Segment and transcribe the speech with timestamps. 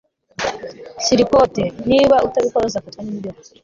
[1.03, 3.39] Shyira ikote Niba utabikora uzafatwa nimbeho